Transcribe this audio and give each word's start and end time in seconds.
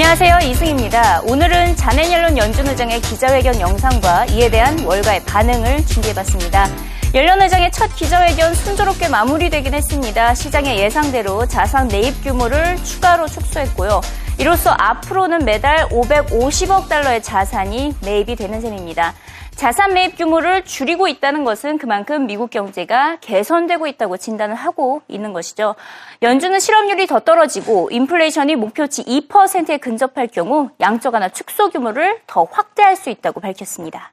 안녕하세요. 0.00 0.38
이승입니다. 0.48 1.22
오늘은 1.22 1.74
자네옐론 1.74 2.38
연준 2.38 2.68
의장의 2.68 3.00
기자회견 3.00 3.58
영상과 3.58 4.26
이에 4.26 4.48
대한 4.48 4.78
월가의 4.84 5.24
반응을 5.24 5.84
준비해봤습니다. 5.86 6.68
옐런 7.14 7.42
의장의 7.42 7.72
첫 7.72 7.92
기자회견 7.96 8.54
순조롭게 8.54 9.08
마무리되긴 9.08 9.74
했습니다. 9.74 10.36
시장의 10.36 10.78
예상대로 10.78 11.48
자산 11.48 11.88
매입 11.88 12.22
규모를 12.22 12.76
추가로 12.84 13.26
축소했고요. 13.26 14.00
이로써 14.38 14.70
앞으로는 14.70 15.44
매달 15.44 15.88
550억 15.88 16.88
달러의 16.88 17.20
자산이 17.20 17.96
매입이 18.00 18.36
되는 18.36 18.60
셈입니다. 18.60 19.14
자산 19.58 19.92
매입 19.92 20.16
규모를 20.16 20.64
줄이고 20.64 21.08
있다는 21.08 21.42
것은 21.42 21.78
그만큼 21.78 22.26
미국 22.26 22.48
경제가 22.48 23.18
개선되고 23.20 23.88
있다고 23.88 24.16
진단을 24.16 24.54
하고 24.54 25.02
있는 25.08 25.32
것이죠. 25.32 25.74
연준은 26.22 26.60
실업률이 26.60 27.08
더 27.08 27.18
떨어지고 27.18 27.88
인플레이션이 27.90 28.54
목표치 28.54 29.02
2%에 29.02 29.78
근접할 29.78 30.28
경우 30.28 30.70
양적 30.78 31.12
완화 31.12 31.28
축소 31.28 31.70
규모를 31.70 32.20
더 32.28 32.44
확대할 32.44 32.94
수 32.94 33.10
있다고 33.10 33.40
밝혔습니다. 33.40 34.12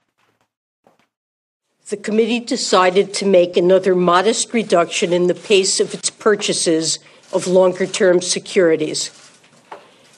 The 1.88 2.02
committee 2.04 2.44
decided 2.44 3.14
to 3.20 3.28
make 3.28 3.54
another 3.56 3.96
modest 3.96 4.50
reduction 4.52 5.14
in 5.14 5.28
the 5.28 5.40
pace 5.40 5.80
of 5.80 5.96
its 5.96 6.10
purchases 6.10 7.00
of 7.36 7.48
longer 7.48 7.86
term 7.86 8.18
securities. 8.18 9.25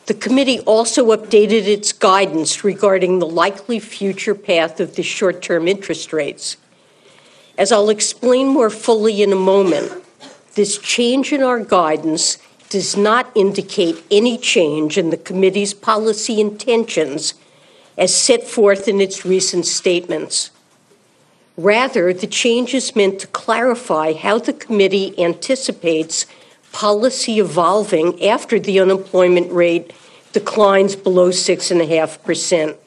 The 0.08 0.14
committee 0.14 0.62
also 0.62 1.08
updated 1.08 1.68
its 1.68 1.92
guidance 1.92 2.64
regarding 2.64 3.20
the 3.20 3.28
likely 3.28 3.78
future 3.80 4.34
path 4.34 4.80
of 4.80 4.96
the 4.96 5.04
short 5.04 5.42
term 5.42 5.68
interest 5.68 6.14
rates. 6.14 6.56
As 7.58 7.74
I'll 7.74 7.90
explain 7.90 8.48
more 8.48 8.70
fully 8.70 9.22
in 9.22 9.34
a 9.34 9.36
moment, 9.36 9.92
this 10.56 10.78
change 10.78 11.34
in 11.34 11.44
our 11.44 11.60
guidance 11.60 12.38
does 12.70 12.96
not 12.96 13.30
indicate 13.36 14.02
any 14.10 14.38
change 14.38 14.98
in 14.98 15.10
the 15.10 15.18
committee's 15.18 15.74
policy 15.74 16.40
intentions 16.40 17.34
as 17.98 18.16
set 18.16 18.44
forth 18.44 18.88
in 18.88 19.02
its 19.02 19.26
recent 19.26 19.66
statements. 19.66 20.52
Rather, 21.58 22.14
the 22.14 22.27
change 22.27 22.74
is 22.74 22.96
meant 22.96 23.20
to 23.20 23.27
clarify 23.27 24.14
how 24.14 24.40
the 24.40 24.54
committee 24.54 25.20
anticipates 25.21 26.26
policy 26.78 27.40
evolving 27.40 28.24
after 28.24 28.60
the 28.60 28.80
unemployment 28.80 29.52
rate 29.52 29.92
declines 30.32 30.96
below 30.96 31.32
6.5%. 31.32 32.78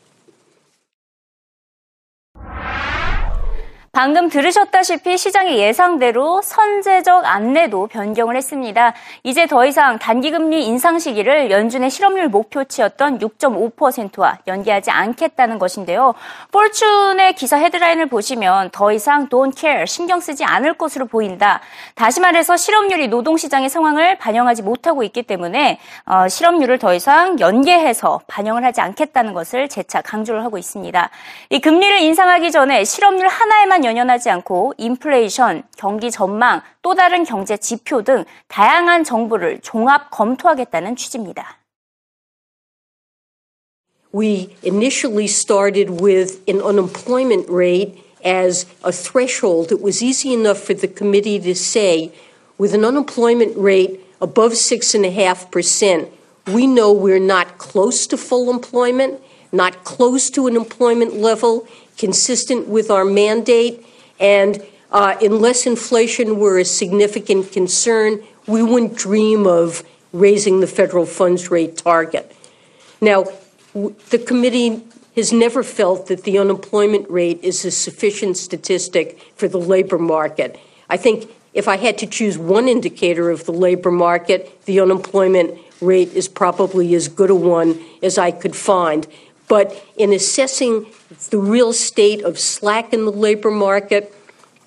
방금 3.92 4.28
들으셨다시피 4.28 5.18
시장의 5.18 5.58
예상대로 5.58 6.40
선제적 6.42 7.24
안내도 7.24 7.88
변경을 7.88 8.36
했습니다. 8.36 8.94
이제 9.24 9.48
더 9.48 9.66
이상 9.66 9.98
단기금리 9.98 10.64
인상 10.64 11.00
시기를 11.00 11.50
연준의 11.50 11.90
실업률 11.90 12.28
목표치였던 12.28 13.18
6.5%와 13.18 14.38
연계하지 14.46 14.92
않겠다는 14.92 15.58
것인데요. 15.58 16.14
폴춘의 16.52 17.34
기사 17.34 17.56
헤드라인을 17.56 18.06
보시면 18.06 18.70
더 18.70 18.92
이상 18.92 19.28
don't 19.28 19.56
care, 19.56 19.84
신경 19.88 20.20
쓰지 20.20 20.44
않을 20.44 20.74
것으로 20.74 21.06
보인다. 21.06 21.60
다시 21.96 22.20
말해서 22.20 22.56
실업률이 22.56 23.08
노동시장의 23.08 23.68
상황을 23.70 24.18
반영하지 24.18 24.62
못하고 24.62 25.02
있기 25.02 25.24
때문에 25.24 25.80
어, 26.06 26.28
실업률을 26.28 26.78
더 26.78 26.94
이상 26.94 27.40
연계해서 27.40 28.20
반영을 28.28 28.64
하지 28.64 28.80
않겠다는 28.80 29.34
것을 29.34 29.68
재차 29.68 30.00
강조를 30.00 30.44
하고 30.44 30.58
있습니다. 30.58 31.10
이 31.48 31.60
금리를 31.60 31.98
인상하기 32.02 32.52
전에 32.52 32.84
실업률 32.84 33.26
하나에만 33.26 33.79
하나만 33.80 33.84
연연하지 33.84 34.30
않고 34.30 34.74
인플레이션, 34.78 35.64
경기 35.76 36.10
전망, 36.10 36.62
또 36.82 36.94
다른 36.94 37.24
경제 37.24 37.56
지표 37.56 38.02
등 38.02 38.24
다양한 38.48 39.04
정보를 39.04 39.60
종합 39.62 40.10
검토하겠다는 40.10 40.96
취지입니다. 40.96 41.58
We 44.12 44.56
initially 44.64 45.26
started 45.26 46.02
with 46.02 46.42
an 46.48 46.60
unemployment 46.60 47.48
rate 47.50 48.02
as 48.24 48.66
a 48.84 48.92
threshold. 48.92 49.72
It 49.72 49.82
was 49.82 50.02
easy 50.02 50.32
enough 50.32 50.62
for 50.62 50.74
the 50.74 50.88
committee 50.88 51.40
to 51.40 51.54
say, 51.54 52.12
with 52.58 52.74
an 52.74 52.84
unemployment 52.84 53.56
rate 53.56 54.00
above 54.20 54.52
6.5%, 54.52 56.08
we 56.52 56.66
know 56.66 56.92
we're 56.92 57.22
not 57.22 57.58
close 57.58 58.06
to 58.08 58.16
full 58.16 58.50
employment, 58.50 59.20
not 59.52 59.84
close 59.84 60.28
to 60.30 60.48
an 60.48 60.56
employment 60.56 61.14
level 61.14 61.66
consistent 62.00 62.66
with 62.66 62.90
our 62.90 63.04
mandate, 63.04 63.86
and 64.18 64.62
uh, 64.90 65.14
unless 65.20 65.66
inflation 65.66 66.40
were 66.40 66.58
a 66.58 66.64
significant 66.64 67.52
concern, 67.52 68.22
we 68.46 68.62
wouldn't 68.62 68.96
dream 68.96 69.46
of 69.46 69.84
raising 70.12 70.60
the 70.60 70.66
federal 70.66 71.06
funds 71.06 71.50
rate 71.50 71.76
target. 71.76 72.34
Now, 73.00 73.26
the 73.74 74.18
committee 74.18 74.82
has 75.14 75.32
never 75.32 75.62
felt 75.62 76.06
that 76.06 76.24
the 76.24 76.38
unemployment 76.38 77.08
rate 77.10 77.40
is 77.42 77.64
a 77.64 77.70
sufficient 77.70 78.36
statistic 78.36 79.20
for 79.36 79.46
the 79.46 79.58
labor 79.58 79.98
market. 79.98 80.58
I 80.88 80.96
think 80.96 81.30
if 81.52 81.68
I 81.68 81.76
had 81.76 81.98
to 81.98 82.06
choose 82.06 82.38
one 82.38 82.68
indicator 82.68 83.30
of 83.30 83.44
the 83.44 83.52
labor 83.52 83.90
market, 83.90 84.64
the 84.64 84.80
unemployment 84.80 85.58
rate 85.80 86.12
is 86.14 86.28
probably 86.28 86.94
as 86.94 87.08
good 87.08 87.30
a 87.30 87.34
one 87.34 87.80
as 88.02 88.18
I 88.18 88.30
could 88.30 88.56
find. 88.56 89.06
But 89.50 89.84
in 89.96 90.12
assessing 90.12 90.86
the 91.30 91.38
real 91.38 91.72
state 91.72 92.22
of 92.22 92.38
slack 92.38 92.92
in 92.92 93.04
the 93.04 93.10
labor 93.10 93.50
market 93.50 94.14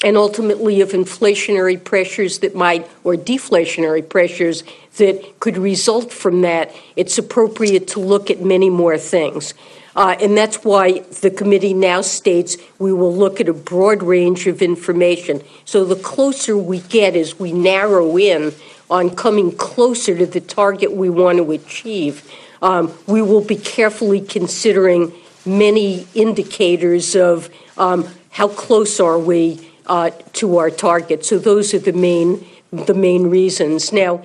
and 0.04 0.18
ultimately 0.18 0.82
of 0.82 0.90
inflationary 0.90 1.82
pressures 1.82 2.40
that 2.40 2.54
might, 2.54 2.86
or 3.06 3.16
deflationary 3.16 4.08
pressures 4.08 4.66
that 4.98 5.40
could 5.40 5.58
result 5.58 6.12
from 6.12 6.42
that, 6.42 6.76
it's 6.98 7.18
appropriate 7.18 7.88
to 7.88 8.02
look 8.02 8.30
at 8.30 8.42
many 8.42 8.70
more 8.70 8.98
things. 8.98 9.54
Uh, 9.96 10.18
and 10.20 10.38
that's 10.38 10.66
why 10.66 11.00
the 11.22 11.32
committee 11.32 11.74
now 11.74 12.02
states 12.02 12.58
we 12.78 12.92
will 12.92 13.16
look 13.16 13.40
at 13.40 13.48
a 13.48 13.54
broad 13.54 14.04
range 14.04 14.48
of 14.48 14.62
information. 14.62 15.42
So 15.64 15.86
the 15.86 15.96
closer 15.96 16.58
we 16.58 16.80
get 16.80 17.16
as 17.16 17.40
we 17.40 17.54
narrow 17.54 18.18
in 18.18 18.54
on 18.90 19.16
coming 19.16 19.56
closer 19.56 20.18
to 20.18 20.26
the 20.26 20.42
target 20.42 20.92
we 20.92 21.10
want 21.10 21.38
to 21.38 21.52
achieve, 21.54 22.30
um, 22.64 22.94
we 23.06 23.22
will 23.22 23.44
be 23.44 23.58
carefully 23.58 24.22
considering 24.22 25.14
many 25.46 26.08
indicators 26.16 27.16
of 27.16 27.50
um, 27.78 28.08
how 28.30 28.48
close 28.48 29.00
are 29.00 29.20
we 29.20 29.70
uh, 29.86 30.10
to 30.32 30.58
our 30.58 30.72
target. 30.72 31.26
So 31.26 31.38
those 31.38 31.74
are 31.74 31.80
the 31.80 31.94
main 31.94 32.48
the 32.72 32.96
main 32.96 33.30
reasons. 33.30 33.94
Now, 33.94 34.24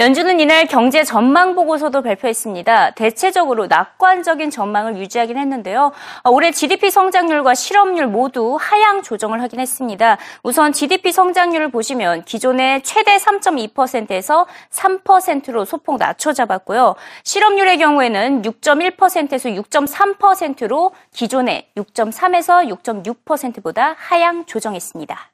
연준은 0.00 0.38
이날 0.38 0.66
경제 0.66 1.02
전망 1.02 1.56
보고서도 1.56 2.02
발표했습니다. 2.02 2.92
대체적으로 2.92 3.66
낙관적인 3.66 4.48
전망을 4.48 4.96
유지하긴 4.96 5.36
했는데요. 5.36 5.90
어, 6.22 6.30
올해 6.30 6.52
GDP 6.52 6.88
성장률과 6.88 7.56
실업률 7.56 8.06
모두 8.06 8.56
하향 8.60 9.02
조정을 9.02 9.42
하긴 9.42 9.58
했습니다. 9.58 10.16
우선 10.44 10.72
GDP 10.72 11.10
성장률을 11.10 11.72
보시면 11.72 12.22
기존의 12.22 12.84
최대 12.84 13.16
3.2%에서 13.16 14.46
3%로 14.70 15.64
소폭 15.64 15.98
낮춰 15.98 16.32
잡았고요. 16.32 16.94
실업률의 17.24 17.78
경우에는 17.78 18.42
6.1%에서 18.42 19.48
6.3%로 19.48 20.92
기존의 21.12 21.70
6.3에서 21.76 22.68
6.6%보다 22.68 23.96
하향 23.98 24.46
조정했습니다. 24.46 25.32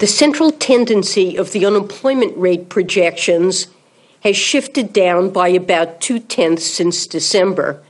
The 0.00 0.06
central 0.06 0.50
tendency 0.50 1.36
of 1.36 1.52
the 1.52 1.66
unemployment 1.66 2.34
rate 2.38 2.70
projections 2.70 3.66
has 4.20 4.34
shifted 4.34 4.94
down 4.94 5.28
by 5.28 5.48
about 5.48 6.00
two 6.00 6.18
tenths 6.18 6.64
since 6.64 7.06
December 7.06 7.82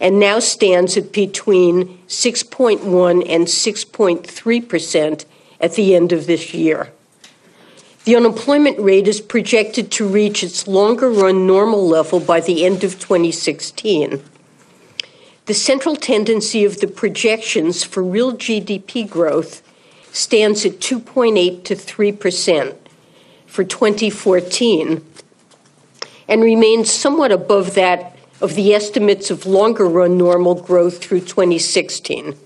and 0.00 0.18
now 0.18 0.40
stands 0.40 0.96
at 0.96 1.12
between 1.12 1.98
6.1 2.08 3.24
and 3.28 3.46
6.3 3.46 4.68
percent 4.68 5.24
at 5.60 5.74
the 5.74 5.94
end 5.94 6.10
of 6.10 6.26
this 6.26 6.52
year. 6.52 6.90
The 8.06 8.16
unemployment 8.16 8.80
rate 8.80 9.06
is 9.06 9.20
projected 9.20 9.92
to 9.92 10.08
reach 10.08 10.42
its 10.42 10.66
longer 10.66 11.08
run 11.08 11.46
normal 11.46 11.86
level 11.86 12.18
by 12.18 12.40
the 12.40 12.64
end 12.64 12.82
of 12.82 12.98
2016. 12.98 14.20
The 15.46 15.54
central 15.54 15.94
tendency 15.94 16.64
of 16.64 16.80
the 16.80 16.88
projections 16.88 17.84
for 17.84 18.02
real 18.02 18.32
GDP 18.32 19.08
growth 19.08 19.62
stands 20.12 20.64
at 20.64 20.72
2.8 20.72 21.64
to 21.64 21.74
3 21.74 22.12
percent 22.12 22.76
for 23.46 23.64
2014 23.64 25.04
and 26.28 26.42
remains 26.42 26.90
somewhat 26.90 27.32
above 27.32 27.74
that 27.74 28.16
of 28.40 28.54
the 28.54 28.74
estimates 28.74 29.30
of 29.30 29.46
longer 29.46 29.86
run 29.86 30.16
normal 30.16 30.54
growth 30.54 31.02
through 31.02 31.20
2016. 31.20 32.36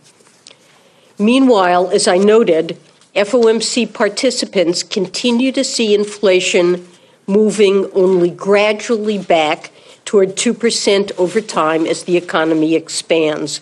Meanwhile, 1.18 1.90
as 1.90 2.06
I 2.06 2.18
noted, 2.18 2.78
FOMC 3.14 3.94
participants 3.94 4.82
continue 4.82 5.52
to 5.52 5.64
see 5.64 5.94
inflation 5.94 6.86
moving 7.26 7.90
only 7.94 8.30
gradually 8.30 9.18
back 9.18 9.70
toward 10.04 10.36
2% 10.36 11.12
over 11.18 11.40
time 11.40 11.86
as 11.86 12.04
the 12.04 12.16
economy 12.16 12.74
expands. 12.74 13.60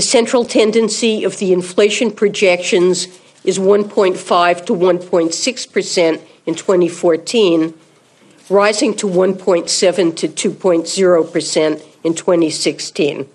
The 0.00 0.06
central 0.06 0.46
tendency 0.46 1.24
of 1.24 1.36
the 1.36 1.52
inflation 1.52 2.10
projections 2.10 3.06
is 3.44 3.58
1.5 3.58 4.64
to 4.64 4.72
1.6 4.72 5.72
percent 5.74 6.22
in 6.46 6.54
2014, 6.54 7.74
rising 8.48 8.94
to 8.94 9.06
1.7 9.06 10.16
to 10.16 10.28
2.0% 10.28 11.82
in 12.02 12.14
2016. 12.14 13.28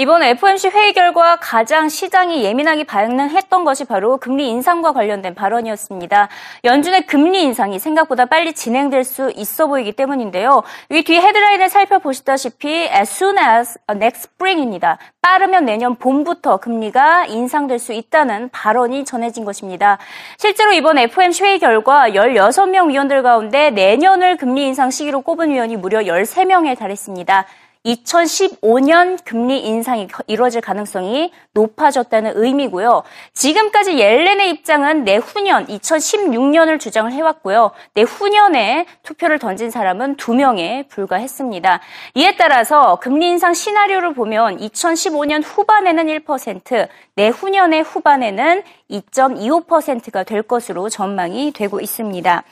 이번 0.00 0.22
FOMC 0.22 0.68
회의 0.68 0.92
결과 0.92 1.34
가장 1.40 1.88
시장이 1.88 2.44
예민하게 2.44 2.84
반응했던 2.84 3.64
것이 3.64 3.84
바로 3.84 4.18
금리 4.18 4.48
인상과 4.48 4.92
관련된 4.92 5.34
발언이었습니다. 5.34 6.28
연준의 6.62 7.06
금리 7.06 7.42
인상이 7.42 7.80
생각보다 7.80 8.26
빨리 8.26 8.52
진행될 8.52 9.02
수 9.02 9.32
있어 9.34 9.66
보이기 9.66 9.90
때문인데요. 9.90 10.62
이 10.90 11.02
뒤 11.02 11.16
헤드라인을 11.16 11.68
살펴보시다시피 11.68 12.68
as 12.68 13.10
soon 13.10 13.38
as 13.38 13.76
next 13.90 14.28
spring입니다. 14.34 14.98
빠르면 15.20 15.64
내년 15.64 15.96
봄부터 15.96 16.58
금리가 16.58 17.26
인상될 17.26 17.80
수 17.80 17.92
있다는 17.92 18.50
발언이 18.50 19.04
전해진 19.04 19.44
것입니다. 19.44 19.98
실제로 20.36 20.70
이번 20.70 20.98
FOMC 20.98 21.42
회의 21.42 21.58
결과 21.58 22.10
16명 22.10 22.88
위원들 22.88 23.24
가운데 23.24 23.70
내년을 23.70 24.36
금리 24.36 24.64
인상 24.64 24.92
시기로 24.92 25.22
꼽은 25.22 25.50
위원이 25.50 25.76
무려 25.76 26.02
13명에 26.02 26.78
달했습니다. 26.78 27.46
2015년 27.84 29.18
금리 29.24 29.60
인상이 29.60 30.08
이루어질 30.26 30.60
가능성이 30.60 31.32
높아졌다는 31.52 32.32
의미고요. 32.34 33.02
지금까지 33.32 33.98
옐렌의 33.98 34.50
입장은 34.50 35.04
내후년 35.04 35.66
2016년을 35.66 36.80
주장을 36.80 37.10
해왔고요. 37.10 37.70
내후년에 37.94 38.86
투표를 39.02 39.38
던진 39.38 39.70
사람은 39.70 40.16
2명에 40.16 40.88
불과했습니다. 40.88 41.80
이에 42.14 42.36
따라서 42.36 42.96
금리 42.96 43.28
인상 43.28 43.54
시나리오를 43.54 44.14
보면 44.14 44.58
2015년 44.58 45.42
후반에는 45.44 46.06
1%, 46.06 46.88
내후년의 47.14 47.82
후반에는 47.82 48.62
2.25%가 48.90 50.24
될 50.24 50.42
것으로 50.42 50.88
전망이 50.88 51.52
되고 51.52 51.80
있습니다. 51.80 52.42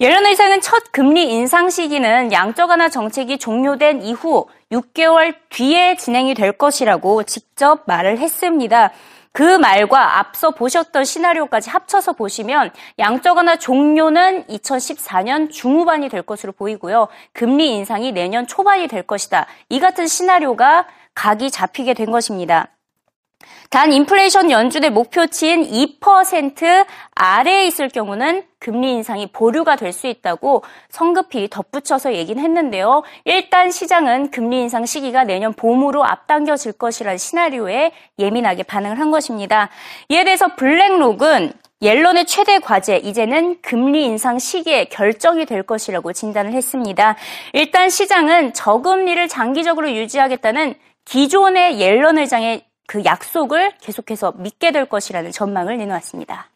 옐런 0.00 0.26
의장은 0.26 0.60
첫 0.60 0.92
금리 0.92 1.30
인상 1.32 1.68
시기는 1.68 2.32
양적 2.32 2.70
완화 2.70 2.88
정책이 2.88 3.38
종료된 3.38 4.02
이후 4.02 4.46
6개월 4.72 5.34
뒤에 5.48 5.96
진행이 5.96 6.34
될 6.34 6.52
것이라고 6.52 7.24
직접 7.24 7.82
말을 7.86 8.18
했습니다. 8.18 8.92
그 9.32 9.42
말과 9.42 10.18
앞서 10.18 10.50
보셨던 10.50 11.04
시나리오까지 11.04 11.70
합쳐서 11.70 12.14
보시면 12.14 12.72
양적 12.98 13.36
완화 13.36 13.56
종료는 13.56 14.46
2014년 14.46 15.50
중후반이 15.50 16.08
될 16.08 16.22
것으로 16.22 16.52
보이고요. 16.52 17.08
금리 17.32 17.76
인상이 17.76 18.12
내년 18.12 18.46
초반이 18.46 18.88
될 18.88 19.02
것이다. 19.02 19.46
이 19.68 19.78
같은 19.78 20.06
시나리오가 20.08 20.86
각이 21.14 21.50
잡히게 21.50 21.94
된 21.94 22.10
것입니다. 22.10 22.68
단 23.70 23.92
인플레이션 23.92 24.50
연준의 24.50 24.90
목표치인 24.90 25.62
2% 25.62 26.86
아래에 27.14 27.66
있을 27.66 27.88
경우는 27.88 28.42
금리 28.58 28.90
인상이 28.92 29.28
보류가 29.28 29.76
될 29.76 29.92
수 29.92 30.06
있다고 30.08 30.64
성급히 30.88 31.48
덧붙여서 31.48 32.14
얘기는 32.14 32.42
했는데요. 32.42 33.02
일단 33.24 33.70
시장은 33.70 34.30
금리 34.30 34.60
인상 34.60 34.86
시기가 34.86 35.24
내년 35.24 35.52
봄으로 35.52 36.04
앞당겨질 36.04 36.72
것이라는 36.72 37.18
시나리오에 37.18 37.92
예민하게 38.18 38.64
반응을 38.64 38.98
한 38.98 39.10
것입니다. 39.10 39.68
이에 40.08 40.24
대해서 40.24 40.54
블랙록은 40.56 41.52
옐런의 41.82 42.26
최대 42.26 42.58
과제, 42.58 42.98
이제는 42.98 43.62
금리 43.62 44.04
인상 44.04 44.38
시기에 44.38 44.86
결정이 44.86 45.46
될 45.46 45.62
것이라고 45.62 46.12
진단을 46.12 46.52
했습니다. 46.52 47.16
일단 47.52 47.88
시장은 47.88 48.52
저금리를 48.52 49.28
장기적으로 49.28 49.90
유지하겠다는 49.92 50.74
기존의 51.04 51.80
옐런 51.80 52.18
의장의 52.18 52.69
그 52.90 53.04
약속을 53.04 53.74
계속해서 53.80 54.32
믿게 54.32 54.72
될 54.72 54.84
것이라는 54.84 55.30
전망을 55.30 55.78
내놓았습니다. 55.78 56.50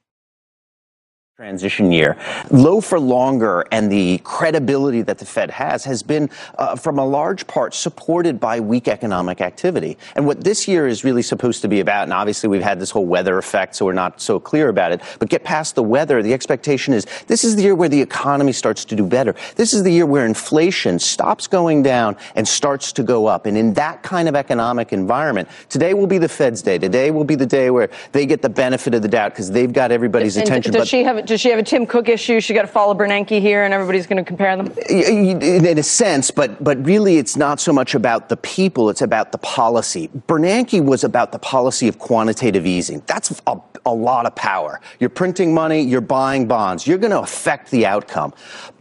Transition 1.36 1.90
year. 1.90 2.16
Low 2.52 2.80
for 2.80 3.00
longer 3.00 3.64
and 3.72 3.90
the 3.90 4.18
credibility 4.18 5.02
that 5.02 5.18
the 5.18 5.24
Fed 5.24 5.50
has 5.50 5.82
has 5.84 6.00
been, 6.00 6.30
uh, 6.58 6.76
from 6.76 7.00
a 7.00 7.04
large 7.04 7.44
part, 7.48 7.74
supported 7.74 8.38
by 8.38 8.60
weak 8.60 8.86
economic 8.86 9.40
activity. 9.40 9.98
And 10.14 10.28
what 10.28 10.44
this 10.44 10.68
year 10.68 10.86
is 10.86 11.02
really 11.02 11.22
supposed 11.22 11.60
to 11.62 11.66
be 11.66 11.80
about, 11.80 12.04
and 12.04 12.12
obviously 12.12 12.48
we've 12.48 12.62
had 12.62 12.78
this 12.78 12.92
whole 12.92 13.04
weather 13.04 13.36
effect, 13.36 13.74
so 13.74 13.84
we're 13.84 13.94
not 13.94 14.20
so 14.20 14.38
clear 14.38 14.68
about 14.68 14.92
it, 14.92 15.00
but 15.18 15.28
get 15.28 15.42
past 15.42 15.74
the 15.74 15.82
weather, 15.82 16.22
the 16.22 16.32
expectation 16.32 16.94
is 16.94 17.04
this 17.26 17.42
is 17.42 17.56
the 17.56 17.62
year 17.62 17.74
where 17.74 17.88
the 17.88 18.00
economy 18.00 18.52
starts 18.52 18.84
to 18.84 18.94
do 18.94 19.04
better. 19.04 19.34
This 19.56 19.74
is 19.74 19.82
the 19.82 19.90
year 19.90 20.06
where 20.06 20.26
inflation 20.26 21.00
stops 21.00 21.48
going 21.48 21.82
down 21.82 22.16
and 22.36 22.46
starts 22.46 22.92
to 22.92 23.02
go 23.02 23.26
up. 23.26 23.46
And 23.46 23.58
in 23.58 23.74
that 23.74 24.04
kind 24.04 24.28
of 24.28 24.36
economic 24.36 24.92
environment, 24.92 25.48
today 25.68 25.94
will 25.94 26.06
be 26.06 26.18
the 26.18 26.28
Fed's 26.28 26.62
day. 26.62 26.78
Today 26.78 27.10
will 27.10 27.24
be 27.24 27.34
the 27.34 27.44
day 27.44 27.70
where 27.70 27.90
they 28.12 28.24
get 28.24 28.40
the 28.40 28.48
benefit 28.48 28.94
of 28.94 29.02
the 29.02 29.08
doubt 29.08 29.32
because 29.32 29.50
they've 29.50 29.72
got 29.72 29.90
everybody's 29.90 30.36
and 30.36 30.46
attention. 30.46 30.70
Does 30.70 30.82
but 30.82 30.88
she 30.88 31.02
have 31.02 31.23
does 31.26 31.40
she 31.40 31.50
have 31.50 31.58
a 31.58 31.62
Tim 31.62 31.86
Cook 31.86 32.08
issue? 32.08 32.40
She 32.40 32.54
got 32.54 32.62
to 32.62 32.68
follow 32.68 32.94
Bernanke 32.94 33.40
here, 33.40 33.64
and 33.64 33.74
everybody's 33.74 34.06
going 34.06 34.22
to 34.22 34.26
compare 34.26 34.56
them. 34.56 34.72
In 34.88 35.78
a 35.78 35.82
sense, 35.82 36.30
but 36.30 36.62
but 36.62 36.84
really, 36.84 37.18
it's 37.18 37.36
not 37.36 37.60
so 37.60 37.72
much 37.72 37.94
about 37.94 38.28
the 38.28 38.36
people; 38.38 38.90
it's 38.90 39.02
about 39.02 39.32
the 39.32 39.38
policy. 39.38 40.08
Bernanke 40.28 40.84
was 40.84 41.04
about 41.04 41.32
the 41.32 41.38
policy 41.38 41.88
of 41.88 41.98
quantitative 41.98 42.66
easing. 42.66 43.02
That's 43.06 43.40
a, 43.46 43.58
a 43.86 43.94
lot 43.94 44.26
of 44.26 44.34
power. 44.34 44.80
You're 45.00 45.10
printing 45.10 45.54
money, 45.54 45.80
you're 45.80 46.00
buying 46.00 46.46
bonds, 46.46 46.86
you're 46.86 46.98
going 46.98 47.10
to 47.10 47.20
affect 47.20 47.70
the 47.70 47.86
outcome. 47.86 48.32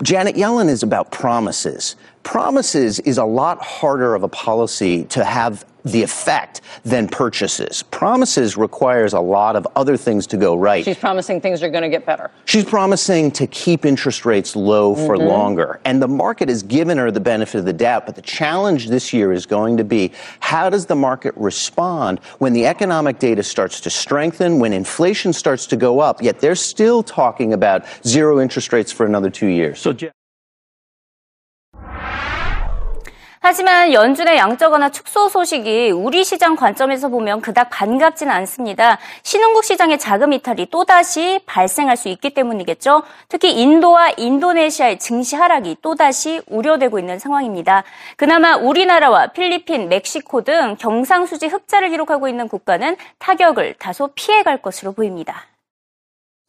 Janet 0.02 0.36
Yellen 0.36 0.70
is 0.70 0.84
about 0.84 1.12
promises. 1.12 1.96
Promises 2.24 3.00
is 3.02 3.18
a 3.18 3.26
lot 3.26 3.62
harder 3.62 4.16
of 4.16 4.24
a 4.24 4.30
policy 4.30 5.04
to 5.06 5.24
have 5.24 5.66
the 5.86 6.02
effect 6.02 6.62
than 6.84 7.08
purchases. 7.08 7.84
Promises 7.84 8.56
requires 8.56 9.14
a 9.14 9.20
lot 9.20 9.56
of 9.56 9.68
other 9.76 9.98
things 9.98 10.26
to 10.28 10.38
go 10.38 10.56
right. 10.56 10.86
She's 10.86 10.98
promising 10.98 11.42
things 11.42 11.62
are 11.62 11.70
going 11.70 11.84
to 11.84 11.90
get 11.90 12.06
better. 12.06 12.32
She's 12.46 12.64
promising 12.64 13.32
to 13.32 13.48
keep 13.48 13.86
interest 13.86 14.26
rates 14.26 14.56
low 14.56 14.96
for 14.96 15.18
mm-hmm. 15.18 15.28
longer. 15.28 15.82
And 15.84 16.02
the 16.02 16.08
market 16.08 16.48
has 16.50 16.64
given 16.64 16.98
her 16.98 17.12
the 17.12 17.20
benefit 17.20 17.60
of 17.60 17.66
the 17.66 17.74
doubt. 17.74 18.06
But 18.06 18.16
the 18.16 18.22
challenge 18.22 18.88
this 18.88 19.12
year 19.12 19.34
is 19.34 19.46
going 19.46 19.78
to 19.78 19.84
be 19.84 20.14
how 20.40 20.70
does 20.70 20.86
the 20.86 20.96
market 20.96 21.34
respond 21.36 22.20
when 22.40 22.54
the 22.54 22.66
economic 22.66 23.20
data 23.20 23.44
starts 23.44 23.82
to 23.82 23.90
strengthen, 23.90 24.60
when 24.60 24.72
inflation 24.72 25.34
starts 25.34 25.68
to 25.68 25.76
go 25.76 26.00
up, 26.00 26.22
yet 26.22 26.40
they're 26.40 26.56
still 26.56 27.04
talking 27.04 27.52
about 27.52 27.86
zero 28.06 28.40
interest 28.40 28.72
rates 28.72 28.92
for 28.92 29.06
another 29.06 29.30
two 29.30 29.48
years. 29.48 29.80
So, 29.80 29.94
하지만 33.46 33.92
연준의 33.92 34.38
양적 34.38 34.72
완화 34.72 34.88
축소 34.88 35.28
소식이 35.28 35.92
우리 35.92 36.24
시장 36.24 36.56
관점에서 36.56 37.10
보면 37.10 37.42
그닥 37.42 37.70
반갑지는 37.72 38.32
않습니다. 38.32 38.98
신흥국 39.24 39.66
시장의 39.66 40.00
자금 40.00 40.32
이탈이 40.32 40.68
또다시 40.68 41.42
발생할 41.46 41.98
수 41.98 42.08
있기 42.08 42.30
때문이겠죠. 42.30 43.04
특히 43.28 43.52
인도와 43.60 44.12
인도네시아의 44.16 44.98
증시 44.98 45.36
하락이 45.36 45.76
또다시 45.82 46.42
우려되고 46.48 47.00
있는 47.00 47.20
상황입니다. 47.20 47.84
그나마 48.16 48.56
우리나라와 48.56 49.28
필리핀, 49.28 49.90
멕시코 49.90 50.46
등 50.46 50.78
경상수지 50.80 51.48
흑자를 51.48 51.90
기록하고 51.90 52.30
있는 52.30 52.48
국가는 52.48 52.96
타격을 53.20 53.76
다소 53.78 54.12
피해갈 54.16 54.62
것으로 54.62 54.94
보입니다. 54.94 55.53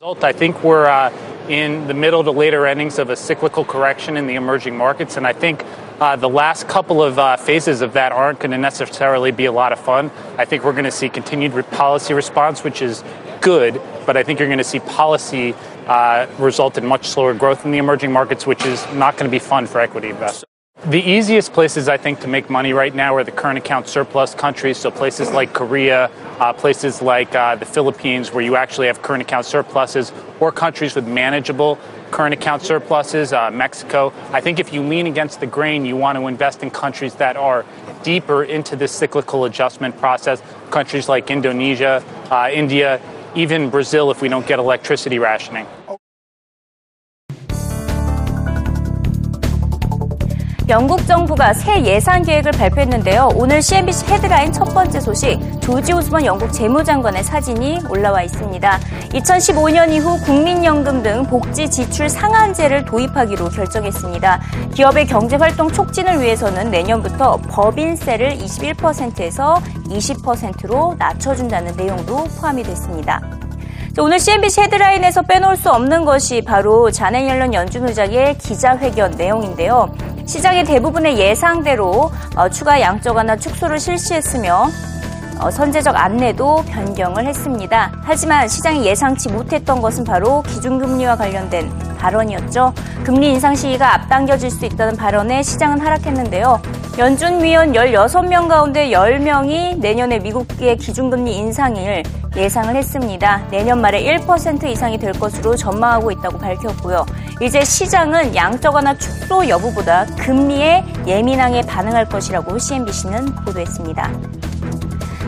I 0.07 0.33
think 0.33 0.63
we're 0.63 0.85
uh, 0.85 1.11
in 1.49 1.87
the 1.87 1.95
middle 1.95 2.23
to 2.23 2.31
later 2.31 2.67
endings 2.67 2.99
of 2.99 3.09
a 3.09 3.17
cyclical 3.17 3.65
correction 3.65 4.19
in 4.19 4.27
the 4.27 4.35
emerging 4.35 4.77
markets, 4.77 5.17
and 5.17 5.27
I 5.27 5.33
think 5.33 5.65
uh, 5.99 6.15
the 6.17 6.29
last 6.29 6.69
couple 6.69 7.03
of 7.03 7.19
uh, 7.19 7.39
phases 7.39 7.81
of 7.81 7.95
that 7.95 8.13
aren't 8.13 8.39
going 8.39 8.51
to 8.51 8.59
necessarily 8.59 9.31
be 9.31 9.47
a 9.47 9.53
lot 9.53 9.73
of 9.73 9.81
fun. 9.81 10.11
I 10.37 10.45
think 10.45 10.63
we're 10.63 10.73
going 10.73 10.85
to 10.85 10.91
see 10.91 11.09
continued 11.09 11.53
policy 11.71 12.13
response, 12.13 12.63
which 12.63 12.83
is 12.83 13.03
good, 13.41 13.81
but 14.05 14.19
I 14.19 14.23
think 14.23 14.41
you're 14.41 14.49
going 14.49 14.59
to 14.59 14.65
see 14.65 14.81
policy 14.81 15.55
uh, 15.87 16.27
result 16.39 16.77
in 16.77 16.85
much 16.85 17.07
slower 17.07 17.33
growth 17.33 17.65
in 17.65 17.71
the 17.71 17.79
emerging 17.79 18.13
markets, 18.13 18.47
which 18.47 18.67
is 18.67 18.87
not 18.93 19.17
going 19.17 19.25
to 19.25 19.35
be 19.35 19.39
fun 19.39 19.67
for 19.67 19.81
equity 19.81 20.11
investors. 20.11 20.54
The 20.87 21.01
easiest 21.01 21.55
places, 21.55 21.89
I 21.89 21.97
think, 21.97 22.21
to 22.21 22.29
make 22.29 22.51
money 22.51 22.75
right 22.75 22.95
now 22.95 23.17
are 23.17 23.25
the 23.25 23.33
current 23.33 23.57
account 23.57 23.89
surplus 23.89 24.35
countries. 24.35 24.77
So 24.77 24.91
places 24.91 25.31
like 25.31 25.55
Korea, 25.55 26.11
uh, 26.39 26.53
places 26.53 27.01
like 27.01 27.35
uh, 27.35 27.57
the 27.57 27.65
Philippines, 27.65 28.33
where 28.33 28.45
you 28.45 28.57
actually 28.57 28.89
have 28.89 29.01
current 29.01 29.23
account 29.23 29.47
surpluses, 29.47 30.13
or 30.41 30.53
countries 30.53 30.95
with 30.95 31.09
manageable 31.09 31.79
current 32.11 32.35
account 32.35 32.61
surpluses, 32.61 33.33
uh, 33.33 33.51
Mexico. 33.51 34.13
I 34.31 34.43
think 34.43 34.61
if 34.61 34.75
you 34.75 34.83
lean 34.83 35.07
against 35.07 35.41
the 35.41 35.47
grain, 35.47 35.87
you 35.87 35.97
want 35.97 36.19
to 36.19 36.27
invest 36.27 36.63
in 36.63 36.71
countries 36.71 37.15
that 37.15 37.37
are 37.39 37.65
deeper 38.03 38.45
into 38.45 38.77
this 38.77 38.93
cyclical 38.93 39.47
adjustment 39.47 39.99
process. 39.99 40.43
Countries 40.71 41.09
like 41.09 41.31
Indonesia, 41.31 42.05
uh, 42.31 42.51
India, 42.53 43.01
even 43.35 43.71
Brazil, 43.71 44.11
if 44.11 44.21
we 44.21 44.29
don't 44.29 44.47
get 44.47 44.59
electricity 44.59 45.19
rationing. 45.19 45.67
영국 50.71 51.07
정부가 51.07 51.53
새 51.53 51.85
예산 51.85 52.23
계획을 52.23 52.53
발표했는데요. 52.53 53.33
오늘 53.35 53.61
CNBC 53.61 54.07
헤드라인 54.07 54.51
첫 54.51 54.65
번째 54.73 54.99
소식, 54.99 55.39
조지 55.61 55.93
오스번 55.93 56.25
영국 56.25 56.51
재무장관의 56.55 57.23
사진이 57.23 57.81
올라와 57.91 58.23
있습니다. 58.23 58.81
2015년 59.11 59.93
이후 59.93 60.19
국민연금 60.25 61.03
등 61.03 61.25
복지 61.25 61.71
지출 61.71 62.09
상한제를 62.09 62.87
도입하기로 62.87 63.51
결정했습니다. 63.51 64.41
기업의 64.73 65.07
경제 65.07 65.37
활동 65.37 65.71
촉진을 65.71 66.23
위해서는 66.23 66.71
내년부터 66.71 67.37
법인세를 67.37 68.39
21%에서 68.39 69.61
20%로 69.87 70.95
낮춰준다는 70.99 71.77
내용도 71.77 72.25
포함이 72.41 72.63
됐습니다. 72.63 73.21
오늘 73.97 74.19
CNBC 74.19 74.63
헤드라인에서 74.63 75.23
빼놓을 75.23 75.57
수 75.57 75.71
없는 75.71 76.05
것이 76.05 76.43
바로 76.43 76.91
자네 76.91 77.29
옐런 77.29 77.55
연준 77.55 77.87
의장의 77.87 78.39
기자회견 78.39 79.13
내용인데요. 79.13 79.95
시장의 80.27 80.65
대부분의 80.65 81.17
예상대로 81.17 82.11
어, 82.35 82.49
추가 82.49 82.81
양적 82.81 83.15
완화 83.15 83.37
축소를 83.37 83.79
실시했으며 83.79 84.67
어, 85.41 85.49
선제적 85.49 85.95
안내도 85.95 86.65
변경을 86.65 87.27
했습니다. 87.27 87.93
하지만 88.03 88.49
시장이 88.49 88.85
예상치 88.85 89.29
못했던 89.29 89.81
것은 89.81 90.03
바로 90.03 90.43
기준금리와 90.43 91.17
관련된 91.17 91.71
발언이었죠. 91.97 92.75
금리 93.05 93.31
인상 93.31 93.55
시기가 93.55 93.95
앞당겨질 93.95 94.51
수 94.51 94.67
있다는 94.67 94.97
발언에 94.97 95.45
시장은 95.45 95.79
하락했는데요. 95.81 96.61
연준 96.99 97.43
위원 97.43 97.73
16명 97.73 98.49
가운데 98.49 98.91
10명이 98.91 99.79
내년에 99.79 100.19
미국의 100.19 100.79
기준금리 100.79 101.37
인상을 101.37 102.03
예상을 102.37 102.75
했습니다. 102.75 103.47
내년 103.51 103.81
말에 103.81 104.03
1% 104.03 104.65
이상이 104.65 104.99
될 104.99 105.13
것으로 105.13 105.57
전망하고 105.57 106.11
있다고 106.11 106.39
밝혔고요. 106.39 107.07
이제 107.41 107.65
시장은 107.65 108.35
양적 108.35 108.75
완화 108.75 108.97
축소 108.97 109.49
여부보다 109.49 110.07
금리에 110.17 110.85
예민하게 111.07 111.63
반응할 111.63 112.09
것이라고 112.09 112.59
CNBC는 112.59 113.35
보도했습니다. 113.45 114.11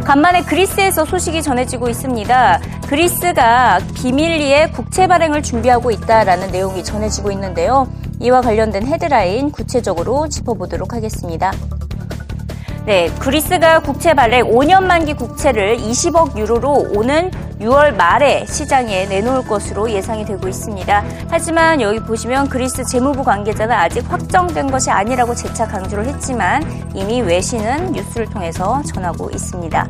간만에 0.04 0.42
그리스에서 0.42 1.04
소식이 1.04 1.42
전해지고 1.42 1.88
있습니다. 1.88 2.60
그리스가 2.88 3.80
비밀리에 3.94 4.70
국채 4.70 5.08
발행을 5.08 5.42
준비하고 5.42 5.90
있다라는 5.90 6.52
내용이 6.52 6.84
전해지고 6.84 7.32
있는데요. 7.32 7.88
이와 8.20 8.40
관련된 8.40 8.86
헤드라인 8.86 9.50
구체적으로 9.50 10.28
짚어보도록 10.28 10.94
하겠습니다. 10.94 11.52
네, 12.86 13.10
그리스가 13.18 13.80
국채 13.80 14.14
발행 14.14 14.44
5년 14.44 14.84
만기 14.84 15.14
국채를 15.14 15.76
20억 15.76 16.36
유로로 16.36 16.92
오는 16.94 17.32
6월 17.60 17.96
말에 17.96 18.46
시장에 18.46 19.06
내놓을 19.06 19.48
것으로 19.48 19.90
예상이 19.90 20.24
되고 20.24 20.46
있습니다. 20.46 21.04
하지만 21.28 21.80
여기 21.80 21.98
보시면 21.98 22.48
그리스 22.48 22.84
재무부 22.84 23.24
관계자는 23.24 23.74
아직 23.74 24.08
확정된 24.08 24.70
것이 24.70 24.92
아니라고 24.92 25.34
재차 25.34 25.66
강조를 25.66 26.06
했지만 26.06 26.62
이미 26.94 27.22
외신은 27.22 27.90
뉴스를 27.90 28.26
통해서 28.26 28.80
전하고 28.82 29.30
있습니다. 29.30 29.88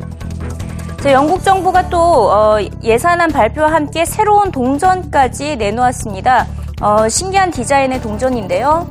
영국 1.05 1.43
정부가 1.43 1.89
또 1.89 2.31
어, 2.31 2.57
예산안 2.81 3.29
발표와 3.29 3.73
함께 3.73 4.05
새로운 4.05 4.49
동전까지 4.49 5.57
내놓았습니다. 5.57 6.47
어, 6.81 7.07
신기한 7.07 7.51
디자인의 7.51 8.01
동전인데요. 8.01 8.89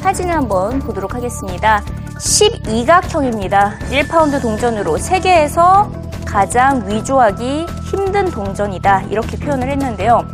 사진을 0.00 0.32
한번 0.32 0.78
보도록 0.78 1.16
하겠습니다. 1.16 1.82
12각형입니다. 2.22 3.78
1파운드 3.90 4.40
동전으로 4.40 4.96
세계에서 4.96 5.90
가장 6.24 6.88
위조하기 6.88 7.66
힘든 7.90 8.30
동전이다. 8.30 9.02
이렇게 9.10 9.36
표현을 9.36 9.68
했는데요. 9.68 10.24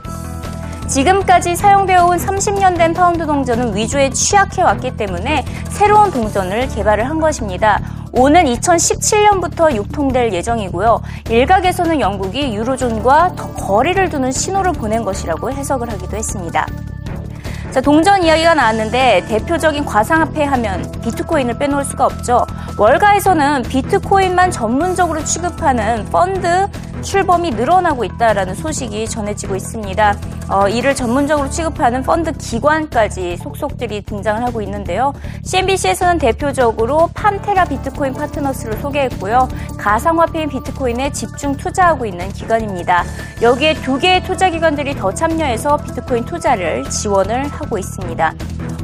지금까지 0.87 1.57
사용되어 1.57 2.05
온 2.07 2.19
30년 2.19 2.77
된 2.77 2.95
파운드 2.95 3.27
동전은 3.27 3.75
위조에 3.75 4.11
취약해 4.11 4.63
왔기 4.63 4.97
때문에 4.97 5.45
새로운 5.71 6.11
동전을 6.11 6.69
개발을 6.69 7.09
한 7.09 7.21
것입니다. 7.21 7.81
오는 8.13 8.45
2017년부터 8.45 9.75
유통될 9.75 10.33
예정이고요. 10.33 11.03
일각에서는 11.31 12.01
영국이 12.01 12.55
유로존과 12.55 13.35
더 13.37 13.53
거리를 13.53 14.09
두는 14.09 14.31
신호를 14.31 14.73
보낸 14.73 15.05
것이라고 15.05 15.53
해석을 15.53 15.91
하기도 15.91 16.17
했습니다. 16.17 16.67
자, 17.71 17.83
동전 17.83 18.23
이야기가 18.23 18.55
나왔는데 18.55 19.27
대표적인 19.29 19.85
과상화폐 19.85 20.43
하면 20.43 20.91
비트코인을 21.03 21.59
빼놓을 21.59 21.85
수가 21.85 22.07
없죠. 22.07 22.47
월가에서는 22.79 23.63
비트코인만 23.65 24.51
전문적으로 24.51 25.23
취급하는 25.23 26.05
펀드 26.07 26.67
출범이 27.03 27.51
늘어나고 27.51 28.05
있다라는 28.05 28.55
소식이 28.55 29.09
전해지고 29.09 29.57
있습니다. 29.57 30.17
어, 30.51 30.69
이를 30.69 30.95
전문적으로 30.95 31.51
취급하는 31.51 32.03
펀드 32.03 32.33
기관까지 32.33 33.37
속속들이 33.37 34.03
등장을 34.03 34.43
하고 34.43 34.63
있는데요. 34.63 35.13
CNBC에서는 35.45 36.19
대표적으로 36.19 37.11
판테라 37.15 37.67
비트코인 37.67 38.15
파트너스를 38.15 38.79
소개했고요. 38.79 39.49
가상화폐인 39.79 40.49
비트코인에 40.49 41.13
집중 41.13 41.57
투자하고 41.57 42.07
있는 42.07 42.29
기관입니다. 42.33 43.05
여기에 43.43 43.75
두 43.75 43.99
개의 43.99 44.23
투자 44.25 44.51
기관들이 44.51 44.95
더 44.95 45.13
참여해서 45.13 45.77
비트코인 45.79 46.25
투자를 46.25 46.89
지원을 46.89 47.47
하고 47.49 47.79
있습니다. 47.79 48.35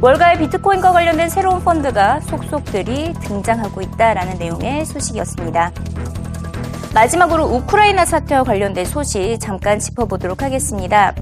월가의 0.01 0.39
비트코인과 0.39 0.91
관련된 0.91 1.29
새로운 1.29 1.63
펀드가 1.63 2.19
속속들이 2.21 3.13
등장하고 3.13 3.81
있다라는 3.81 4.37
내용의 4.37 4.85
소식이었습니다. 4.85 5.71
마지막으로 6.95 7.43
우크라이나 7.43 8.05
사태와 8.05 8.45
관련된 8.45 8.85
소식 8.85 9.37
잠깐 9.41 9.79
짚어보도록 9.79 10.41
하겠습니다. 10.41 11.13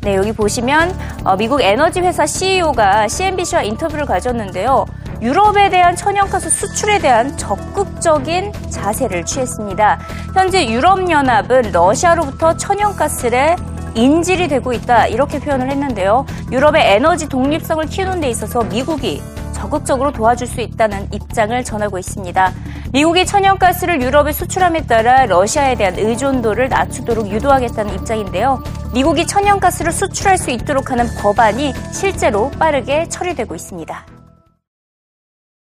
네, 0.00 0.16
여기 0.16 0.32
보시면 0.32 0.98
어, 1.24 1.36
미국 1.36 1.62
에너지 1.62 2.00
회사 2.00 2.26
CEO가 2.26 3.06
CNBC와 3.06 3.62
인터뷰를 3.62 4.04
가졌는데요. 4.04 4.84
유럽에 5.22 5.70
대한 5.70 5.94
천연가스 5.94 6.50
수출에 6.50 6.98
대한 6.98 7.36
적극적인 7.38 8.52
자세를 8.68 9.24
취했습니다. 9.24 10.00
현재 10.34 10.66
유럽연합은 10.66 11.70
러시아로부터 11.70 12.56
천연가스를 12.56 13.54
인질이 13.94 14.48
되고 14.48 14.72
있다 14.72 15.06
이렇게 15.06 15.38
표현을 15.38 15.70
했는데요. 15.70 16.26
유럽의 16.50 16.82
에너지 16.94 17.28
독립성을 17.28 17.86
키우는 17.86 18.20
데 18.20 18.28
있어서 18.28 18.64
미국이 18.64 19.22
적극적으로 19.52 20.12
도와줄 20.12 20.48
수 20.48 20.60
있다는 20.60 21.08
입장을 21.12 21.62
전하고 21.62 21.96
있습니다. 21.96 22.52
미국이 22.96 23.26
천연가스를 23.26 24.00
유럽에 24.00 24.32
수출함에 24.32 24.86
따라 24.86 25.26
러시아에 25.26 25.74
대한 25.74 25.98
의존도를 25.98 26.70
낮추도록 26.70 27.30
유도하겠다는 27.30 27.92
입장인데요. 27.92 28.62
미국이 28.94 29.26
천연가스를 29.26 29.92
수출할 29.92 30.38
수 30.38 30.50
있도록 30.50 30.90
하는 30.90 31.04
법안이 31.18 31.74
실제로 31.92 32.50
빠르게 32.52 33.06
처리되고 33.10 33.54
있습니다. 33.54 34.06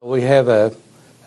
We 0.01 0.21
have 0.21 0.49
a, 0.49 0.71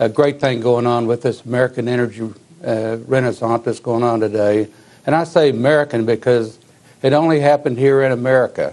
a 0.00 0.08
great 0.08 0.40
thing 0.40 0.62
going 0.62 0.86
on 0.86 1.06
with 1.06 1.20
this 1.20 1.44
American 1.44 1.86
energy 1.86 2.22
uh, 2.64 2.96
renaissance 3.06 3.62
that's 3.62 3.78
going 3.78 4.02
on 4.02 4.18
today. 4.18 4.68
And 5.04 5.14
I 5.14 5.24
say 5.24 5.50
American 5.50 6.06
because 6.06 6.58
it 7.02 7.12
only 7.12 7.40
happened 7.40 7.76
here 7.76 8.00
in 8.00 8.12
America. 8.12 8.72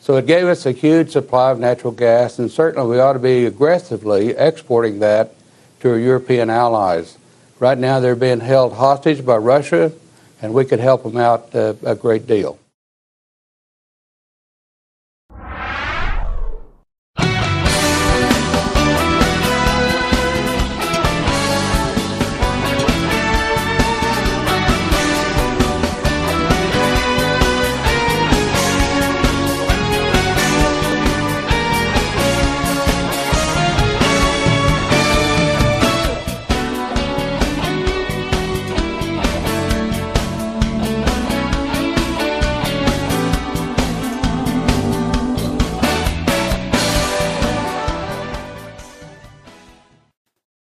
So 0.00 0.16
it 0.16 0.26
gave 0.26 0.48
us 0.48 0.66
a 0.66 0.72
huge 0.72 1.12
supply 1.12 1.52
of 1.52 1.60
natural 1.60 1.92
gas, 1.92 2.40
and 2.40 2.50
certainly 2.50 2.90
we 2.90 2.98
ought 2.98 3.12
to 3.12 3.22
be 3.22 3.46
aggressively 3.46 4.34
exporting 4.34 4.98
that 4.98 5.37
to 5.80 5.90
our 5.90 5.98
European 5.98 6.50
allies. 6.50 7.16
Right 7.58 7.78
now, 7.78 8.00
they're 8.00 8.16
being 8.16 8.40
held 8.40 8.74
hostage 8.74 9.24
by 9.24 9.36
Russia, 9.36 9.92
and 10.40 10.54
we 10.54 10.64
could 10.64 10.80
help 10.80 11.02
them 11.02 11.16
out 11.16 11.54
uh, 11.54 11.74
a 11.84 11.94
great 11.94 12.26
deal. 12.26 12.58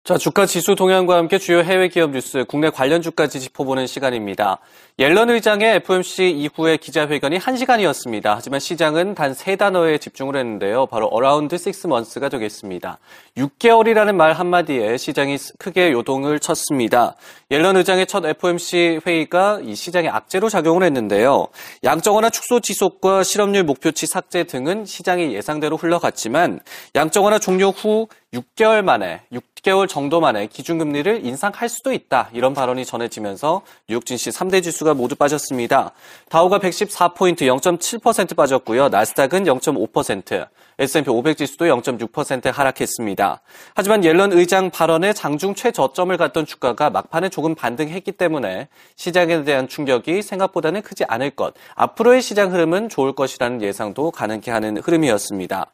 자, 0.07 0.17
주가 0.17 0.45
지수 0.45 0.75
동향과 0.75 1.17
함께 1.17 1.37
주요 1.37 1.59
해외 1.59 1.89
기업 1.89 2.11
뉴스, 2.11 2.45
국내 2.45 2.69
관련 2.69 3.01
주까지 3.01 3.41
짚어보는 3.41 3.87
시간입니다. 3.87 4.59
옐런 4.99 5.29
의장의 5.29 5.75
FOMC 5.75 6.31
이후의 6.31 6.79
기자회견이 6.79 7.37
1시간이었습니다. 7.37 8.33
하지만 8.33 8.59
시장은 8.59 9.13
단 9.13 9.35
세 9.35 9.55
단어에 9.55 9.99
집중을 9.99 10.35
했는데요. 10.35 10.87
바로 10.87 11.11
around 11.13 11.53
6 11.55 11.85
months가 11.85 12.29
되겠습니다. 12.29 12.97
6개월이라는 13.37 14.15
말 14.15 14.33
한마디에 14.33 14.97
시장이 14.97 15.37
크게 15.59 15.91
요동을 15.91 16.39
쳤습니다. 16.39 17.13
옐런 17.51 17.77
의장의 17.77 18.07
첫 18.07 18.25
FOMC 18.25 19.01
회의가 19.05 19.59
이 19.63 19.75
시장에 19.75 20.09
악재로 20.09 20.49
작용을 20.49 20.81
했는데요. 20.81 21.47
양적완화 21.83 22.31
축소 22.31 22.59
지속과 22.59 23.21
실업률 23.21 23.65
목표치 23.65 24.07
삭제 24.07 24.45
등은 24.45 24.85
시장이 24.85 25.35
예상대로 25.35 25.77
흘러갔지만 25.77 26.59
양적완화 26.95 27.37
종료 27.37 27.69
후 27.69 28.07
6개월 28.33 28.81
만에 28.81 29.21
6개월 29.31 29.87
정도 29.87 30.19
만에 30.19 30.47
기준금리를 30.47 31.25
인상할 31.25 31.69
수도 31.69 31.93
있다. 31.93 32.29
이런 32.33 32.53
발언이 32.53 32.83
전해지면서 32.83 33.61
뉴욕 33.87 34.05
증시 34.05 34.29
3대 34.31 34.61
지수가 34.61 34.86
지수가 34.87 34.93
모두 34.93 35.15
빠졌습니다. 35.15 35.91
다우가 36.29 36.59
114포인트 36.59 37.41
0.7% 37.41 38.35
빠졌고요. 38.35 38.87
나스닥은 38.87 39.43
0.5%, 39.43 40.47
S&P 40.79 41.09
500 41.09 41.37
지수도 41.37 41.65
0.6% 41.65 42.51
하락했습니다. 42.51 43.41
하지만 43.75 44.03
옐런 44.03 44.31
의장 44.31 44.69
발언에 44.69 45.11
장중 45.13 45.55
최저점을 45.55 46.15
갔던 46.15 46.45
주가가 46.45 46.89
막판에 46.89 47.29
조금 47.29 47.55
반등했기 47.55 48.13
때문에 48.13 48.69
시장에 48.95 49.43
대한 49.43 49.67
충격이 49.67 50.21
생각보다는 50.21 50.81
크지 50.81 51.03
않을 51.07 51.31
것, 51.31 51.53
앞으로의 51.75 52.21
시장 52.21 52.53
흐름은 52.53 52.89
좋을 52.89 53.13
것이라는 53.13 53.61
예상도 53.61 54.11
가능케 54.11 54.51
하는 54.51 54.77
흐름이었습니다. 54.77 55.65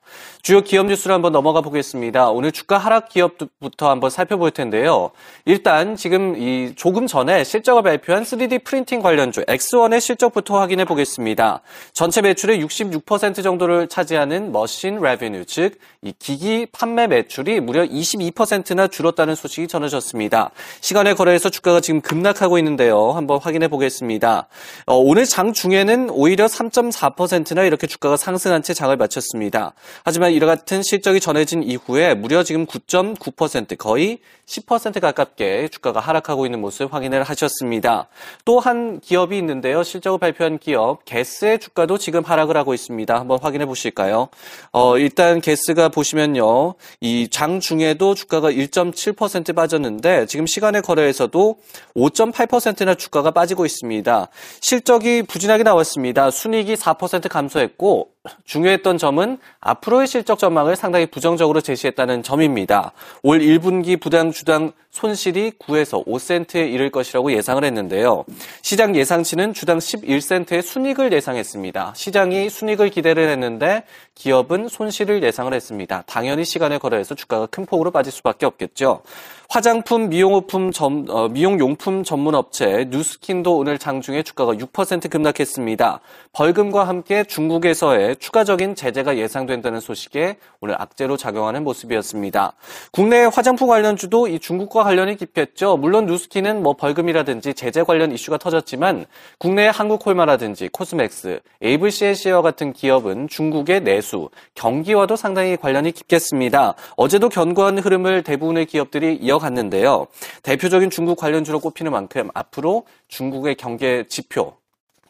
주요 0.41 0.61
기업 0.61 0.87
뉴스를 0.87 1.13
한번 1.13 1.31
넘어가 1.33 1.61
보겠습니다. 1.61 2.29
오늘 2.29 2.51
주가 2.51 2.77
하락 2.77 3.09
기업부터 3.09 3.89
한번 3.89 4.09
살펴볼 4.09 4.51
텐데요. 4.51 5.11
일단 5.45 5.95
지금 5.95 6.35
이 6.37 6.73
조금 6.75 7.07
전에 7.07 7.43
실적을 7.43 7.83
발표한 7.83 8.23
3D 8.23 8.63
프린팅 8.63 9.01
관련주 9.03 9.45
ExOne의 9.45 10.01
실적부터 10.01 10.59
확인해 10.59 10.85
보겠습니다. 10.85 11.61
전체 11.93 12.21
매출의 12.21 12.63
66% 12.65 13.43
정도를 13.43 13.87
차지하는 13.87 14.51
machine 14.51 14.99
revenue, 14.99 15.45
즉 15.45 15.79
이 16.03 16.13
기기 16.19 16.67
판매 16.71 17.07
매출이 17.07 17.61
무려 17.61 17.85
22%나 17.85 18.87
줄었다는 18.87 19.35
소식이 19.35 19.69
전해졌습니다. 19.69 20.51
시간외 20.81 21.15
거래에서 21.15 21.49
주가가 21.49 21.79
지금 21.79 22.01
급락하고 22.01 22.57
있는데요. 22.57 23.11
한번 23.11 23.39
확인해 23.39 23.69
보겠습니다. 23.69 24.47
어, 24.85 24.95
오늘 24.97 25.25
장 25.25 25.53
중에는 25.53 26.09
오히려 26.09 26.47
3.4%나 26.47 27.63
이렇게 27.63 27.87
주가가 27.87 28.17
상승한 28.17 28.63
채 28.63 28.73
장을 28.73 28.95
마쳤습니다. 28.95 29.73
하지만 30.03 30.33
이와 30.33 30.45
같은 30.45 30.83
실적이 30.83 31.21
전해진 31.21 31.63
이후에 31.63 32.15
무려 32.15 32.43
지금 32.43 32.65
9.9% 32.65 33.77
거의 33.77 34.19
10% 34.45 34.99
가깝게 34.99 35.69
주가가 35.69 36.01
하락하고 36.01 36.45
있는 36.45 36.59
모습 36.59 36.93
확인을 36.93 37.23
하셨습니다. 37.23 38.09
또한 38.43 38.92
기업이 39.01 39.37
있는데요. 39.37 39.83
실적을 39.83 40.19
발표한 40.19 40.57
기업 40.57 41.03
게스의 41.05 41.59
주가도 41.59 41.97
지금 41.97 42.23
하락을 42.23 42.55
하고 42.57 42.73
있습니다. 42.73 43.19
한번 43.19 43.39
확인해 43.41 43.65
보실까요? 43.65 44.29
어, 44.71 44.97
일단 44.97 45.41
게스가 45.41 45.89
보시면요. 45.89 46.75
이 47.01 47.27
장 47.29 47.59
중에도 47.59 48.15
주가가 48.15 48.51
1.7% 48.51 49.55
빠졌는데 49.55 50.27
지금 50.27 50.45
시간의 50.45 50.81
거래에서도 50.83 51.57
5.8%나 51.95 52.95
주가가 52.95 53.31
빠지고 53.31 53.65
있습니다. 53.65 54.27
실적이 54.61 55.23
부진하게 55.23 55.63
나왔습니다. 55.63 56.31
순이익이 56.31 56.75
4% 56.75 57.27
감소했고 57.29 58.12
중요했던 58.45 58.97
점은 58.97 59.37
앞으로의 59.59 60.07
실적 60.07 60.39
전망을 60.39 60.75
상당히 60.75 61.05
부정적으로 61.05 61.59
제시했다는 61.59 62.23
점입니다. 62.23 62.93
올 63.21 63.39
1분기 63.39 63.99
부당 63.99 64.31
주당 64.31 64.71
손실이 64.91 65.53
9에서 65.59 66.05
5센트에 66.05 66.71
이를 66.71 66.91
것이라고 66.91 67.33
예상을 67.33 67.63
했는데요. 67.63 68.25
시장 68.61 68.95
예상치는 68.95 69.53
주당 69.53 69.79
11센트의 69.79 70.61
순익을 70.61 71.11
예상했습니다. 71.11 71.93
시장이 71.95 72.49
순익을 72.49 72.91
기대를 72.91 73.27
했는데 73.29 73.83
기업은 74.13 74.67
손실을 74.67 75.23
예상을 75.23 75.51
했습니다. 75.51 76.03
당연히 76.05 76.45
시간의 76.45 76.77
거래에서 76.77 77.15
주가가 77.15 77.47
큰 77.47 77.65
폭으로 77.65 77.89
빠질 77.89 78.13
수밖에 78.13 78.45
없겠죠. 78.45 79.01
화장품, 79.49 80.09
미용품 80.09 80.71
점, 80.71 81.05
어, 81.09 81.27
미용용품 81.27 82.03
전문 82.03 82.33
업체 82.33 82.87
뉴스킨도 82.89 83.57
오늘 83.57 83.77
장중에 83.77 84.23
주가가 84.23 84.53
6% 84.53 85.09
급락했습니다. 85.09 85.99
벌금과 86.33 86.87
함께 86.87 87.23
중국에서의 87.23 88.12
추가적인 88.15 88.75
제재가 88.75 89.17
예상된다는 89.17 89.79
소식에 89.79 90.37
오늘 90.59 90.79
악재로 90.81 91.17
작용하는 91.17 91.63
모습이었습니다. 91.63 92.53
국내 92.91 93.23
화장품 93.25 93.67
관련주도 93.67 94.27
이 94.27 94.39
중국과 94.39 94.83
관련이 94.83 95.17
깊겠죠. 95.17 95.77
물론 95.77 96.05
뉴스킨은 96.05 96.63
뭐 96.63 96.73
벌금이라든지 96.73 97.53
제재 97.53 97.83
관련 97.83 98.11
이슈가 98.11 98.37
터졌지만 98.37 99.05
국내 99.37 99.67
한국콜마라든지 99.67 100.69
코스맥스, 100.69 101.39
에이블CNC와 101.61 102.41
같은 102.41 102.73
기업은 102.73 103.27
중국의 103.27 103.81
내수, 103.81 104.29
경기와도 104.55 105.15
상당히 105.15 105.57
관련이 105.57 105.91
깊겠습니다. 105.91 106.75
어제도 106.95 107.29
견고한 107.29 107.79
흐름을 107.79 108.23
대부분의 108.23 108.65
기업들이 108.65 109.15
이어갔는데요. 109.15 110.07
대표적인 110.43 110.89
중국 110.89 111.17
관련주로 111.17 111.59
꼽히는 111.59 111.91
만큼 111.91 112.29
앞으로 112.33 112.85
중국의 113.07 113.55
경계 113.55 114.05
지표 114.07 114.53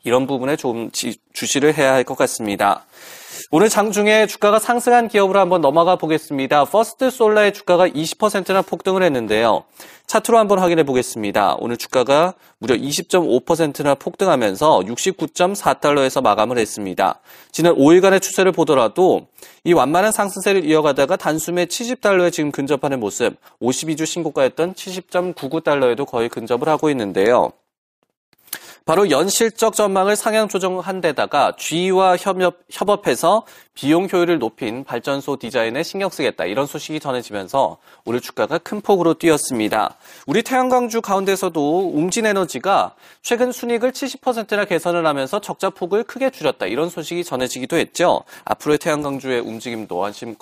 이런 0.03 0.27
부분에 0.27 0.55
좀 0.55 0.89
주시를 0.91 1.77
해야 1.77 1.93
할 1.93 2.03
것 2.03 2.17
같습니다. 2.17 2.85
오늘 3.51 3.69
장중에 3.69 4.27
주가가 4.27 4.59
상승한 4.59 5.07
기업으로 5.07 5.39
한번 5.39 5.61
넘어가 5.61 5.95
보겠습니다. 5.95 6.65
퍼스트 6.65 7.09
솔라의 7.09 7.53
주가가 7.53 7.87
20%나 7.87 8.61
폭등을 8.61 9.03
했는데요. 9.03 9.63
차트로 10.07 10.37
한번 10.37 10.59
확인해 10.59 10.83
보겠습니다. 10.83 11.55
오늘 11.59 11.77
주가가 11.77 12.33
무려 12.59 12.75
20.5%나 12.75 13.95
폭등하면서 13.95 14.81
69.4달러에서 14.81 16.21
마감을 16.21 16.57
했습니다. 16.57 17.19
지난 17.51 17.75
5일간의 17.75 18.21
추세를 18.21 18.51
보더라도 18.51 19.27
이 19.63 19.73
완만한 19.73 20.11
상승세를 20.11 20.65
이어가다가 20.65 21.15
단숨에 21.15 21.65
70달러에 21.65 22.31
지금 22.31 22.51
근접하는 22.51 22.99
모습, 22.99 23.35
52주 23.61 24.05
신고가였던 24.05 24.73
70.99달러에도 24.73 26.05
거의 26.05 26.27
근접을 26.27 26.67
하고 26.67 26.89
있는데요. 26.89 27.51
바로 28.85 29.09
연실적 29.09 29.75
전망을 29.75 30.17
상향 30.17 30.49
조정한 30.49 30.99
데다가 30.99 31.53
G와 31.57 32.17
협업, 32.17 32.59
협업해서 32.69 33.45
비용 33.73 34.09
효율을 34.11 34.39
높인 34.39 34.83
발전소 34.83 35.37
디자인에 35.37 35.83
신경 35.83 36.09
쓰겠다. 36.09 36.43
이런 36.45 36.65
소식이 36.65 36.99
전해지면서 36.99 37.77
오늘 38.03 38.19
주가가 38.19 38.57
큰 38.57 38.81
폭으로 38.81 39.13
뛰었습니다. 39.13 39.95
우리 40.27 40.43
태양광주 40.43 41.01
가운데서도 41.01 41.91
웅진에너지가 41.93 42.95
최근 43.21 43.53
순익을 43.53 43.93
70%나 43.93 44.65
개선을 44.65 45.05
하면서 45.05 45.39
적자 45.39 45.69
폭을 45.69 46.03
크게 46.03 46.29
줄였다. 46.29 46.65
이런 46.65 46.89
소식이 46.89 47.23
전해지기도 47.23 47.77
했죠. 47.77 48.23
앞으로의 48.43 48.79
태양광주의 48.79 49.39
움직임도 49.39 50.03
한심, 50.03 50.35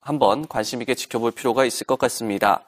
한번 0.00 0.48
관심 0.48 0.80
있게 0.80 0.94
지켜볼 0.94 1.32
필요가 1.32 1.66
있을 1.66 1.86
것 1.86 1.98
같습니다. 1.98 2.64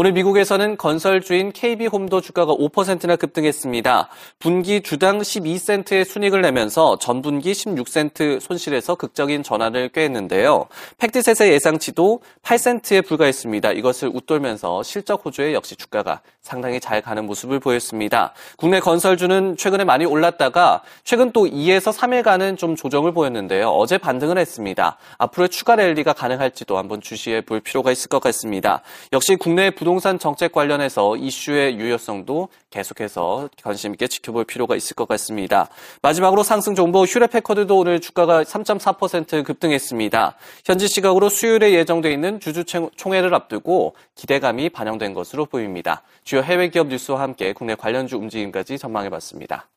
오늘 0.00 0.12
미국에서는 0.12 0.76
건설주인 0.76 1.50
KB홈도 1.50 2.20
주가가 2.20 2.54
5%나 2.54 3.16
급등했습니다. 3.16 4.08
분기 4.38 4.80
주당 4.80 5.18
12센트의 5.18 6.04
순익을 6.04 6.40
내면서 6.40 6.96
전분기 7.00 7.50
16센트 7.50 8.38
손실에서 8.38 8.94
극적인 8.94 9.42
전환을 9.42 9.88
꾀했는데요. 9.88 10.66
팩트셋의 10.98 11.52
예상치도 11.52 12.20
8센트에 12.44 13.04
불과했습니다. 13.04 13.72
이것을 13.72 14.10
웃돌면서 14.14 14.84
실적 14.84 15.26
호조에 15.26 15.52
역시 15.52 15.74
주가가 15.74 16.20
상당히 16.42 16.78
잘 16.78 17.02
가는 17.02 17.26
모습을 17.26 17.58
보였습니다. 17.58 18.34
국내 18.56 18.78
건설주는 18.78 19.56
최근에 19.56 19.82
많이 19.82 20.06
올랐다가 20.06 20.82
최근 21.02 21.32
또 21.32 21.46
2에서 21.46 21.92
3일간은 21.92 22.56
좀 22.56 22.76
조정을 22.76 23.12
보였는데요. 23.12 23.68
어제 23.70 23.98
반등을 23.98 24.38
했습니다. 24.38 24.96
앞으로 25.18 25.48
추가 25.48 25.74
랠리가 25.74 26.12
가능할지도 26.12 26.78
한번 26.78 27.00
주시해 27.00 27.40
볼 27.40 27.58
필요가 27.60 27.90
있을 27.90 28.08
것 28.08 28.20
같습니다. 28.20 28.82
역시 29.12 29.34
국내 29.34 29.72
부동산 29.88 30.18
정책 30.18 30.52
관련해서 30.52 31.16
이슈의 31.16 31.78
유효성도 31.78 32.50
계속해서 32.68 33.48
관심 33.62 33.92
있게 33.92 34.06
지켜볼 34.06 34.44
필요가 34.44 34.76
있을 34.76 34.94
것 34.94 35.08
같습니다. 35.08 35.70
마지막으로 36.02 36.42
상승 36.42 36.74
정보 36.74 37.04
휴레패커드도 37.04 37.78
오늘 37.78 37.98
주가가 37.98 38.42
3.4% 38.42 39.44
급등했습니다. 39.44 40.36
현지 40.66 40.88
시각으로 40.88 41.30
수요일에 41.30 41.72
예정돼 41.72 42.12
있는 42.12 42.38
주주 42.38 42.64
총회를 42.64 43.34
앞두고 43.34 43.94
기대감이 44.14 44.68
반영된 44.68 45.14
것으로 45.14 45.46
보입니다. 45.46 46.02
주요 46.22 46.42
해외 46.42 46.68
기업 46.68 46.88
뉴스와 46.88 47.20
함께 47.22 47.54
국내 47.54 47.74
관련주 47.74 48.18
움직임까지 48.18 48.76
전망해봤습니다. 48.76 49.68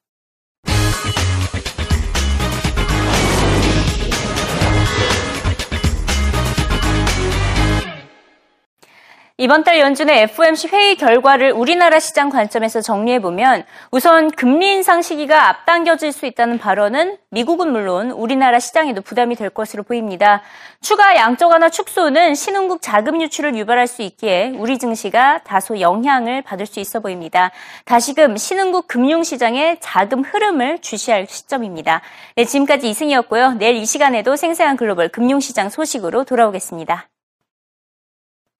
이번 9.41 9.63
달 9.63 9.79
연준의 9.79 10.21
FOMC 10.21 10.67
회의 10.67 10.95
결과를 10.95 11.51
우리나라 11.51 11.99
시장 11.99 12.29
관점에서 12.29 12.79
정리해보면 12.79 13.63
우선 13.89 14.29
금리 14.29 14.71
인상 14.71 15.01
시기가 15.01 15.49
앞당겨질 15.49 16.11
수 16.11 16.27
있다는 16.27 16.59
발언은 16.59 17.17
미국은 17.31 17.71
물론 17.71 18.11
우리나라 18.11 18.59
시장에도 18.59 19.01
부담이 19.01 19.35
될 19.35 19.49
것으로 19.49 19.81
보입니다. 19.81 20.43
추가 20.79 21.15
양적 21.15 21.49
완화 21.49 21.69
축소는 21.69 22.35
신흥국 22.35 22.83
자금 22.83 23.19
유출을 23.19 23.55
유발할 23.55 23.87
수 23.87 24.03
있기에 24.03 24.53
우리 24.59 24.77
증시가 24.77 25.39
다소 25.39 25.79
영향을 25.79 26.43
받을 26.43 26.67
수 26.67 26.79
있어 26.79 26.99
보입니다. 26.99 27.49
다시금 27.85 28.37
신흥국 28.37 28.87
금융시장의 28.87 29.77
자금 29.79 30.21
흐름을 30.21 30.81
주시할 30.81 31.25
시점입니다. 31.27 32.01
네, 32.35 32.45
지금까지 32.45 32.87
이승이었고요. 32.91 33.53
내일 33.53 33.77
이 33.77 33.87
시간에도 33.87 34.35
생생한 34.35 34.77
글로벌 34.77 35.09
금융시장 35.09 35.69
소식으로 35.69 36.25
돌아오겠습니다. 36.25 37.07